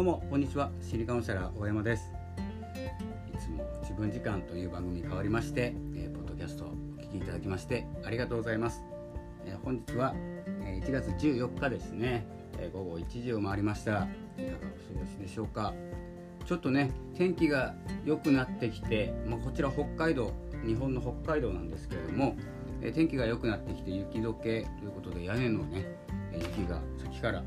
[0.00, 0.70] どうもこんにちは。
[0.80, 2.10] 心理カウンセラー大山です。
[3.34, 8.82] いつも自分時間という番組に変わりまして、えー、ポッドキャストをお聞きいただきましてありがとうございます、
[9.44, 10.14] えー、本日は、
[10.64, 12.26] えー、1月14日ですね、
[12.58, 13.90] え午後1時を回りました。
[13.90, 15.74] いかがお過ごしでしょうか。
[16.46, 17.74] ちょっとね天気が
[18.06, 20.32] 良くなってきて、まあ、こちら北海道
[20.64, 22.38] 日本の北海道なんですけれども、
[22.80, 25.84] え天気が良くなってきて雪解けということで屋根のね
[26.32, 27.44] 雪が先から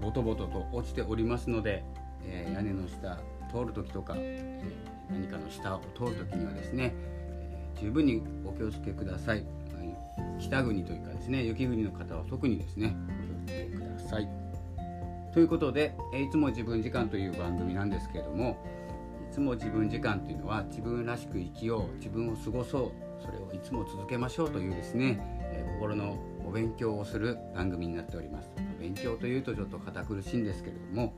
[0.00, 1.84] ボトボトと落ちておりますので、
[2.24, 3.18] えー、屋根の下
[3.52, 9.44] 通る時とか、えー、何かの下を通る時にはですね、えー、十分にお気をつけください、
[10.40, 12.94] 北国というかですね雪国の方は特にですね
[13.44, 14.28] お気をつけください。
[15.32, 18.58] ということで、えいつも自分時間という番組なんですけれども
[19.30, 25.20] いつも自分時間というのは自分らしく生きよう自分を過ごそうそれをいつも続けましょうというですね、
[25.52, 28.50] え心のお勉強をする番組になっております
[28.90, 31.14] 勉強というとちょっと堅苦しいんですけれども、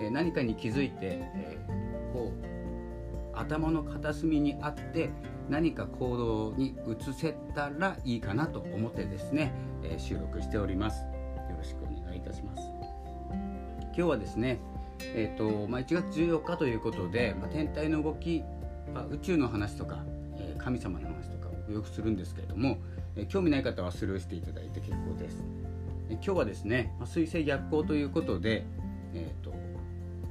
[0.00, 1.58] え何かに気づいて、え
[2.12, 5.10] こう頭の片隅にあって
[5.48, 9.52] 何か行動に移せたらいいかなと思ってですね、
[9.82, 12.62] え収録しておりますよろしくお願いいたします
[13.82, 14.58] 今日はですね
[15.14, 18.42] えーとまあ、1月14日ということで、まあ、天体の動き、
[18.92, 20.04] まあ、宇宙の話とか、
[20.36, 22.78] えー、神様の話とかをよくするんですけれども、
[23.14, 25.44] えー、興味ない方はスルーしていただいて結構です。
[26.10, 28.64] 今日はですね、まあ、水星逆行ということで、
[29.14, 29.54] えーと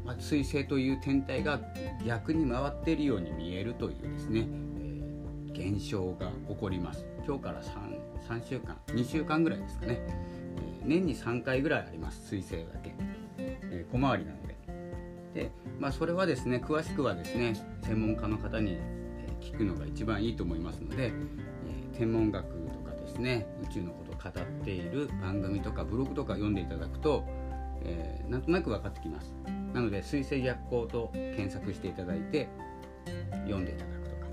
[0.06, 1.60] まあ、水星という天体が
[2.06, 7.06] 逆に回っているように見えるというですね、えー、現象が起こります。
[7.26, 12.96] 今日から 3, 3週間2週間ぐらいですかね、えー、年に3回ぐらいあります水星だけ、
[13.38, 14.56] えー、小回りなので。
[15.34, 17.54] で、まあ、それはですね詳しくはですね
[17.84, 18.78] 専門家の方に
[19.42, 21.12] 聞くのが一番いいと思いますので、え
[21.98, 27.24] 天文学とかですね宇宙のこと語っている番組とかブログとか読んでいただくと、
[27.84, 29.34] えー、なんとなく分かってきます。
[29.74, 32.50] なので水星逆行と検索していただいて
[33.46, 34.28] 読んでいただくとか、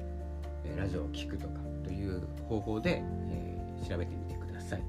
[0.64, 4.82] えラジオを聴くとかという方法で、えー、調べてみてください、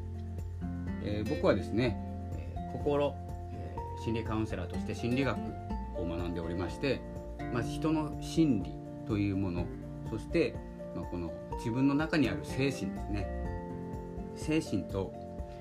[1.03, 1.97] えー、僕はですね、
[2.37, 3.13] え心、
[3.53, 5.37] え心理カウンセラーとして心理学
[5.97, 7.01] を学んでおりまして、
[7.53, 8.71] まあ、人の心理
[9.07, 9.65] というもの
[10.09, 10.55] そして、
[10.95, 13.54] まあ、この自分の中にある精神ですね。
[14.35, 15.13] 精神と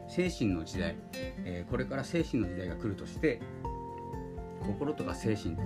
[0.08, 0.96] 精神の時代、
[1.44, 3.40] えー、これから精神の時代が来るとして
[4.66, 5.62] 心とか精神って、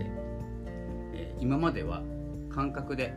[1.15, 2.03] えー、今までは
[2.51, 3.15] 感覚で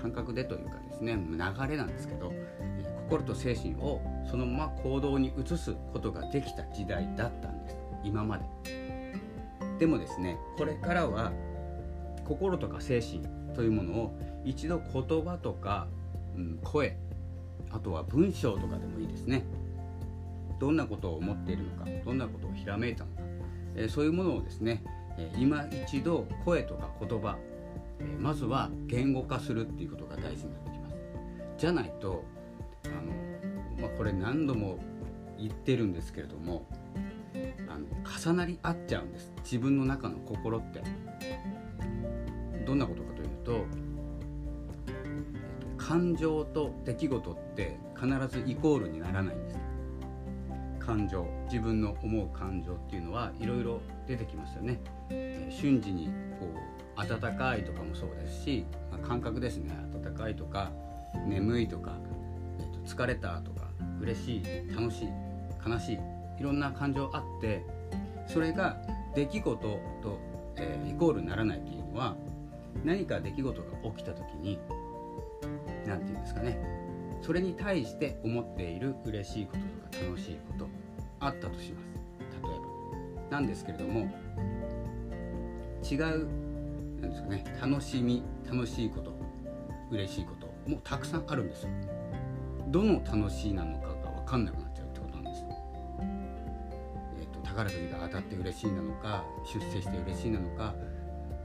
[0.00, 1.36] 感覚でというかですね流
[1.68, 4.00] れなんですけど、えー、心と精神を
[4.30, 7.76] そのまま行動に移すことができた時代だったんです。
[8.02, 8.44] 今まで。
[9.78, 11.32] でもですねこれからは
[12.26, 13.22] 心とか精神
[13.54, 15.88] というものを一度言葉とか、
[16.36, 16.96] うん、声
[17.72, 19.44] あとは文章とかでもいいですね。
[20.58, 23.22] どんなことを思っているのかどんなことをひらめいたのか、
[23.76, 24.82] え、そういうものをですね、
[25.16, 27.38] えー、今一度声とか言葉、
[27.98, 30.96] え、まずは言語化するっていうことが大事になってきます。
[31.56, 32.24] じゃないと
[32.84, 34.78] あの、まあ、これ何度も
[35.38, 36.66] 言ってるんですけれども
[37.68, 37.86] あの
[38.18, 39.32] 重なり合っちゃうんです。
[39.42, 40.82] 自分の中の心って。
[42.66, 43.64] どんなことかというと
[45.90, 49.58] 感情と出来事って必ずイコールにならないんです
[50.78, 56.06] 感情自分の思う感情っていうのはいろいろ出てきますよね、えー、瞬時に
[56.38, 59.72] こう温かいとかもそうですし、まあ、感覚ですね。
[59.92, 60.70] 温かいとか
[61.26, 61.94] 眠いとか、
[62.60, 63.66] えー、と疲れたとか
[64.00, 64.42] 嬉しい
[64.72, 65.08] 楽しい
[65.68, 65.98] 悲しい
[66.38, 67.64] いろんな感情あって
[68.28, 68.76] それが
[69.16, 69.80] 出来事と、
[70.54, 72.14] えー、イコールにならないっていうのは
[72.84, 74.60] 何か出来事が起きた時に
[75.90, 76.56] 何て言うんですかね。
[77.20, 80.68] それに対して思っている嬉しいこととか楽しいこと
[81.18, 81.86] あったとします。
[82.42, 82.58] 例え
[83.28, 83.30] ば。
[83.30, 84.08] なんですけれども。
[85.90, 86.28] 違う
[87.00, 87.44] なんですかね。
[87.60, 89.12] 楽しみ楽しいこと。
[89.90, 90.46] 嬉しいこと。
[90.70, 91.70] もたくさんあるんですよ。
[92.68, 95.44] どの楽しいなのかが分かんなくなっちゃうってことなんです。
[97.18, 100.74] えっ、ー、と宝くじが当たって嬉しいなのか出世して嬉しいなのか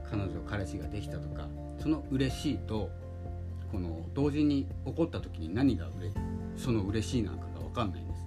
[0.08, 1.48] 彼女彼氏ができたとか
[1.78, 2.90] その嬉しいと
[3.70, 6.12] この同時に起こった時に何がうれ
[6.56, 8.26] その嬉しいなのかが分かんないんです。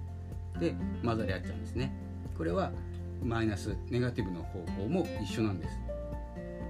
[0.60, 1.92] で混ざり合っちゃうんですね。
[2.36, 2.72] これは
[3.22, 5.78] マイナスネガティブの方法も一緒なんです。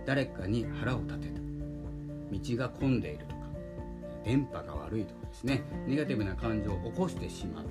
[0.07, 1.41] 誰かに腹を立てた。
[2.33, 3.41] 道が混んでいるとか。
[4.25, 5.63] 電波が悪いとかですね。
[5.87, 7.65] ネガティブな感情を起こしてしまう。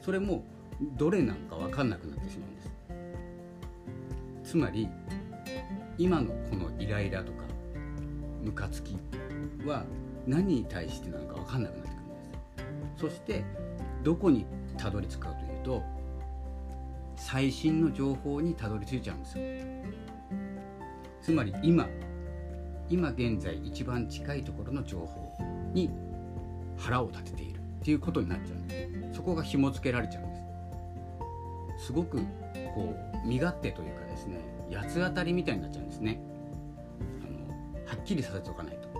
[0.00, 0.44] それも
[0.96, 2.62] どれなのか分かんなくなってしまうんで
[4.42, 4.50] す。
[4.52, 4.88] つまり
[5.98, 7.44] 今のこのイライラとか
[8.42, 8.96] ムカつき
[9.64, 9.84] は
[10.26, 13.44] 何に対してなのか分かんなくなってくるんですそして
[14.02, 14.46] どこに
[14.76, 15.82] たどり着くかというと
[17.16, 19.44] 最新の情報にたどり着いちゃうんですよ。
[21.22, 21.88] つまり今
[22.88, 25.32] 今現在一番近いところの情報
[25.72, 25.88] に
[26.76, 29.16] 腹を立てているっていうことになっちゃうんです。
[29.16, 30.36] そこが紐付けられちゃうんで
[31.78, 31.86] す。
[31.86, 32.18] すごく
[32.74, 34.40] こう身勝手というかですね
[34.74, 36.20] 八つ当たりみたいになっちゃうんですね。
[37.24, 38.91] あのはっきりさせておかないと。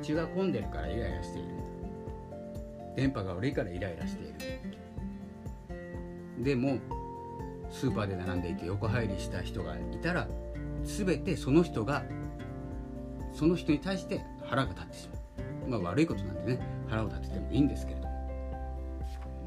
[0.00, 1.48] 道が混んでるからイライラしている。
[2.96, 4.26] 電波が悪いからイライラしてい
[6.38, 6.44] る。
[6.44, 6.78] でも
[7.70, 10.28] スーパーで並んでいて横入りした人がいたら
[10.84, 12.04] 全てその人が
[13.32, 15.08] その人に対して腹が立ってし
[15.68, 15.80] まう。
[15.82, 18.14] まあ悪いことなんでね腹を立ててもいいんですけれども。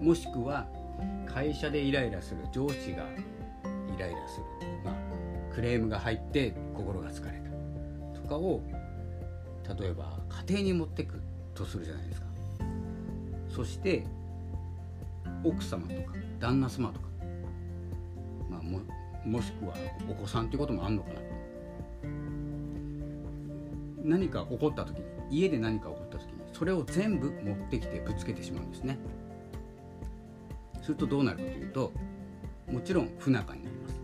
[0.01, 0.67] もしくは
[1.25, 3.03] 会社でイライラする上司が
[3.95, 4.45] イライラする、
[4.83, 4.95] まあ、
[5.53, 8.19] クレームが入って心が疲れた。
[8.19, 8.61] とかを
[9.75, 11.21] 例えば家庭に持ってく
[11.53, 12.27] とするじゃないですか。
[13.49, 14.05] そして
[15.43, 17.07] 奥様とか旦那様とか、
[18.49, 18.81] まあ、も
[19.25, 19.73] もしくは
[20.09, 21.15] お子さんっていうこともあるのかな。
[24.03, 28.97] 何か起こった時に家で何か起こった時にそれを全部持ってきてぶつけてしまうんですね。
[30.81, 31.91] するとどうなるかというと
[32.71, 34.01] もちろん不仲になります。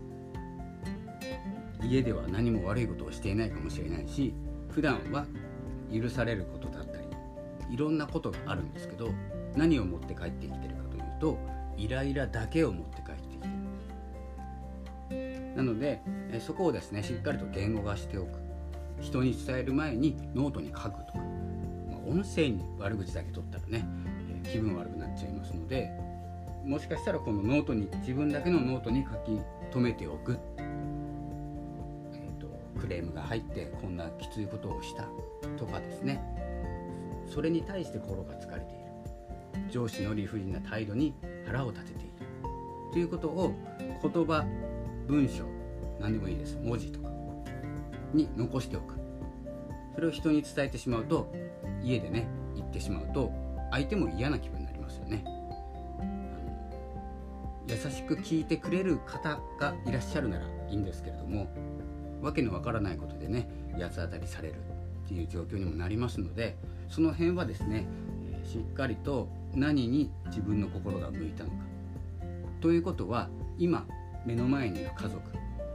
[1.86, 4.34] 家では何も悪いことをしていないかもしれないし
[4.70, 5.26] 普段は
[6.00, 7.04] 許されることだったり
[7.70, 9.10] いろんなことがあるんですけど
[9.56, 11.38] 何を持って帰ってきてるかというと
[11.76, 13.54] イライラだけを持って帰ってきてる。
[15.56, 16.00] なので
[16.40, 18.44] そこをですねしっかりと言語化しておく。
[19.00, 21.18] 人に伝える前にノートに書くとか、
[21.90, 23.84] まあ、音声に悪口だけ取ったらね、
[24.44, 25.90] え気分悪くなっちゃいますので
[26.64, 29.38] もしかしたらこのノートに自分だけのノートに書き
[29.72, 30.53] 留めておく、えーと、クレー
[33.04, 35.04] ムが入ってこんなきついことをした
[35.56, 36.22] とかですね。
[37.26, 39.70] それに対して心が疲れている。
[39.70, 41.14] 上司の理不尽な態度に
[41.46, 42.12] 腹を立てている。
[42.92, 43.54] ということを
[44.02, 44.44] 言葉
[45.06, 45.44] 文章
[46.00, 46.58] 何でもいいです。
[46.62, 47.08] 文字とか
[48.12, 48.94] に残しておく。
[49.94, 51.32] それを人に伝えてしまうと
[51.82, 53.32] 家でね言ってしまうと
[53.70, 55.24] 相手も嫌な気分になりますよね。
[57.66, 61.48] 優しく聞いてくれる方がいらっしゃるならいいんですけれども
[62.24, 63.48] わけのわからないことでね
[63.78, 64.54] 八つ当たりされる
[65.04, 66.56] っていう状況にもなりますので
[66.88, 67.86] その辺はですね
[68.44, 71.56] しっかりと何に自分の心が向いたのか
[72.60, 73.28] ということは
[73.58, 73.86] 今
[74.24, 75.20] 目の前にいる家族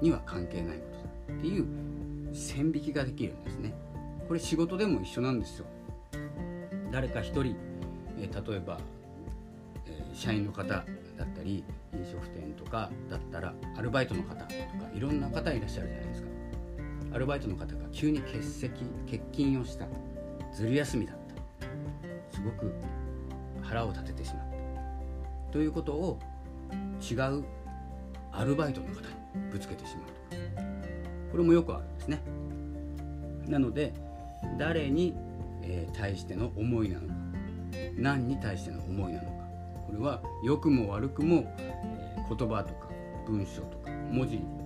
[0.02, 0.84] には関係ないこ
[1.28, 1.66] とだっていう
[2.34, 3.74] 線引きができるんですね。
[4.28, 5.66] これ仕事でも一緒なんですよ。
[6.92, 7.56] 誰か一人、
[8.20, 8.80] え、例えば、
[9.88, 10.84] え、社員の方だ
[11.24, 11.64] ったり
[11.94, 14.48] 飲食店とかだったらアルバイトの方とか
[14.94, 16.39] いろんな方いらっしゃるじゃないですか。
[17.12, 19.88] アルバイトの方が急に欠席欠勤をした。
[20.54, 21.16] ずる休みだっ
[21.60, 22.36] た。
[22.36, 22.74] すごく
[23.62, 24.46] 腹を立ててしまっ
[25.48, 25.52] た。
[25.52, 26.20] ということを
[27.02, 27.44] 違う
[28.32, 30.06] アルバイトの方にぶつけてしまう。
[30.06, 30.64] とか
[31.32, 32.22] これもよくあるんですね。
[33.48, 33.94] なので
[34.58, 35.16] 誰に、
[35.64, 37.14] え、対しての思いなのか
[37.98, 39.36] 何に対しての思いなのか。
[39.88, 42.90] これは良くも悪くも、え、言葉とか
[43.26, 44.59] 文章とか文字に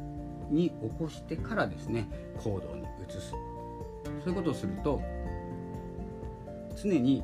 [0.50, 2.08] に起こしてからですね
[2.44, 3.32] 行動に移す。
[3.32, 3.38] そ
[4.28, 5.02] ういうことをすると
[6.82, 7.24] 常に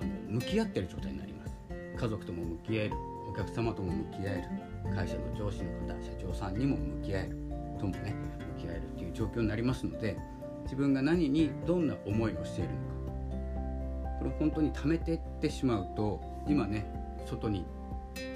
[0.00, 1.56] あの向き合ってる状態になります。
[1.96, 2.94] 家族とも向き合える。
[3.30, 4.36] お客様とも向き合え
[4.86, 4.94] る。
[4.94, 7.36] 会社の上司の方社長さんにも向き合える。
[7.78, 8.14] ともね
[8.56, 10.16] 向き合えるっていう状況になりますので
[10.64, 12.98] 自分が何にどんな思いをしているのか。
[14.18, 16.86] これ本当に貯めてってしまうと今ね
[17.26, 17.64] 外に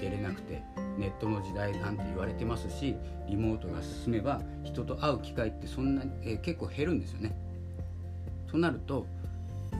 [0.01, 0.63] 出れなくて
[0.97, 2.95] ネットの時代なんて言われてますし
[3.27, 7.35] リモートが進めば人と会う機会ってそんなに、えー、結構減るんですよね。
[8.47, 9.07] となると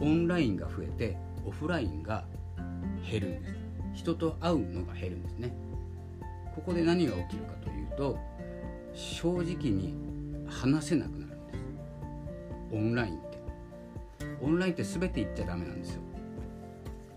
[0.02, 2.26] オンラインが増えてオフラインが
[3.10, 3.54] 減るんです。
[3.94, 5.54] 人と会うのが減るんですね。
[6.56, 8.18] ここで何が起きるかというと
[8.94, 9.96] 正直に
[10.48, 11.36] 話せなくなるんです。
[12.72, 13.38] オンラインって。
[14.42, 16.02] オンラインって全て言っちゃダメなんですよ。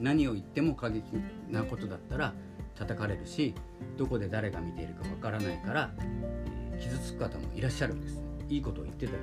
[0.00, 1.02] 何を言っても過激
[1.48, 2.34] なことだったら
[2.76, 3.54] 叩かれるし
[3.96, 5.90] どこで誰が見ているかわからないから、
[6.72, 8.22] えー、傷つく方もいらっしゃるんです。
[8.48, 9.18] いいことを言ってたよ。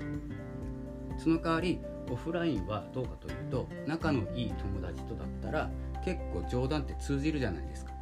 [1.18, 1.80] その代わり
[2.12, 5.70] オフラインはどうかというと仲のいい友達とだったら
[6.04, 7.94] 結構冗談って通じるじゃないですか。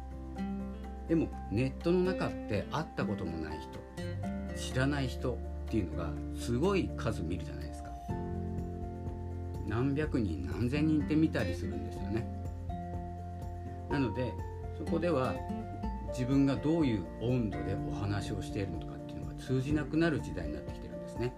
[1.08, 3.82] でもネットの中って会ったこともない人
[4.56, 5.36] 知らない人っ
[5.68, 7.90] ていうのがすごい数見るじゃないですか。
[9.66, 12.26] 何百人何千人って見たりするんですよね。
[13.90, 14.32] なので
[14.84, 15.34] そこでは
[16.08, 21.32] 自分がどういう温度でお話をしているのかっていうのが通じなくなる時代になってきてるんですね。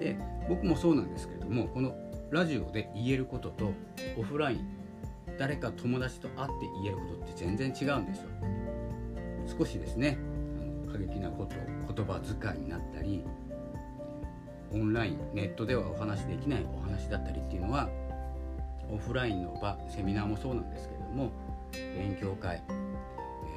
[0.00, 0.16] で
[0.48, 1.94] 僕もそうなんですけれどもこの
[2.30, 3.72] ラジオで言えることと
[4.16, 4.66] オフライン
[5.38, 8.28] 誰か友達と会って言えることって全然違うんですよ。
[9.58, 10.16] 少しですね
[10.60, 11.54] あの過激なこと
[11.94, 13.22] 言葉遣いになったり
[14.72, 17.90] オンラインネットではお話できないお話だったりっていうのは
[18.90, 21.30] オフラインの場セミナーもそうなんですけれども
[21.72, 22.62] 勉強会、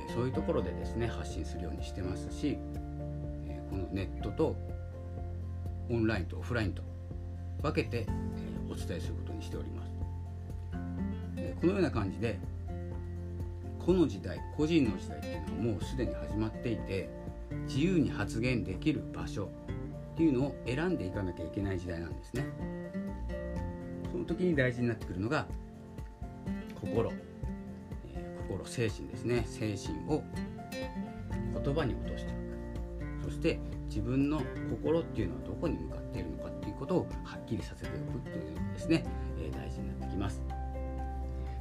[0.10, 2.58] え、そういうところでですね発信するようにしてますし、
[3.48, 4.56] え、このネットと
[5.90, 6.82] オンラインとオフラインと
[7.62, 8.08] 分けて、え、
[8.72, 9.92] お伝えすることにしております、
[11.38, 12.40] えこのような感じで
[13.86, 17.10] この時代個人の時代っていうのはもうすでに始まっていて
[17.68, 19.50] 自由に発言できる場所
[20.14, 22.46] っていうのを選んでいかなきゃいけない時代なんですね。
[24.12, 25.46] その時に大事になってくるのが
[26.80, 27.12] 心、
[28.64, 29.44] 心精神ですね。
[29.46, 30.24] 精神を
[31.64, 32.36] 言葉に落としてお
[33.24, 33.30] く。
[33.30, 39.06] そして自分の心っていうのはどこに向かっているのかっていうことをはっきりさせておくというのがですね、
[39.40, 40.42] え、大事になってきます、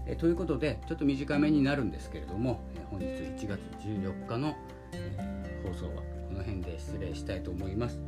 [0.07, 4.57] え、ということでちょっと短めになるんですけれども、え本日1月14日の、
[4.93, 7.99] え放送はこの辺で失礼したいと思います。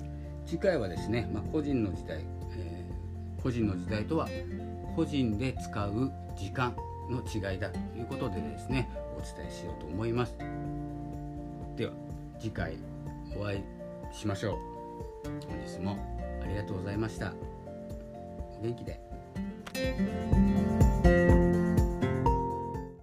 [0.45, 4.28] 次回はですね、まあ、個人の時代、えー、個人の時代とは
[4.95, 6.76] 個人で使う時間。
[7.10, 10.36] の違いだということでですねお伝えしようと思います。
[11.76, 11.92] では
[12.38, 12.76] 次回
[13.36, 13.62] お会い
[14.12, 14.56] しましょう。
[15.48, 15.96] 本日も
[16.42, 17.32] ありがとうございました。
[18.58, 19.00] お元気で。